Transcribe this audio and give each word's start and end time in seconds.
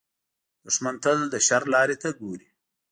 دښمن 0.65 0.95
تل 1.03 1.17
د 1.33 1.35
شر 1.47 1.63
لارې 1.73 1.95
ته 2.01 2.09
ګوري 2.19 2.47